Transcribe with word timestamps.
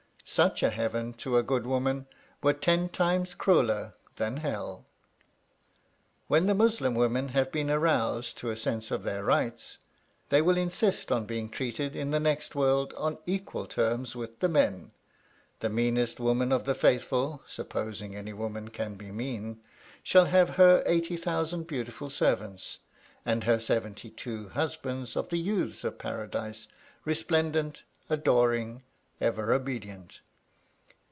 Such 0.23 0.63
a 0.63 0.69
heaven 0.69 1.11
to 1.15 1.35
a 1.35 1.43
good 1.43 1.65
woman 1.65 2.07
were 2.41 2.53
ten 2.53 2.87
times 2.87 3.33
crueller 3.35 3.91
than 4.15 4.37
hell. 4.37 4.85
When 6.27 6.45
the 6.45 6.55
Muslim 6.55 6.95
women 6.95 7.29
have 7.29 7.51
been 7.51 7.69
aroused 7.69 8.37
to 8.37 8.49
a 8.49 8.55
sense 8.55 8.91
of 8.91 9.03
their 9.03 9.25
rights, 9.25 9.79
they 10.29 10.41
will 10.41 10.55
insist 10.55 11.11
on 11.11 11.25
being 11.25 11.49
treated 11.49 11.97
in 11.97 12.11
the 12.11 12.19
next 12.19 12.55
world 12.55 12.93
on 12.95 13.17
equal 13.25 13.65
terms 13.67 14.15
with 14.15 14.39
the 14.39 14.47
men: 14.47 14.93
the 15.59 15.69
meanest 15.69 16.17
woman 16.17 16.53
of 16.53 16.63
the 16.63 16.75
faithful 16.75 17.43
(supposing 17.45 18.15
any 18.15 18.31
woman 18.31 18.69
can 18.69 18.95
be 18.95 19.11
mean) 19.11 19.59
shall 20.01 20.27
have 20.27 20.51
her 20.51 20.81
eighty 20.85 21.17
thousand 21.17 21.67
beautiful 21.67 22.09
servants, 22.09 22.79
and 23.25 23.43
her 23.43 23.59
seventy 23.59 24.09
two 24.09 24.47
husbands 24.47 25.17
of 25.17 25.27
the 25.27 25.37
youths 25.39 25.83
of 25.83 25.97
Paradise, 25.97 26.69
resplendent, 27.03 27.83
adoring, 28.09 28.83
ever 29.23 29.53
obedient. 29.53 30.19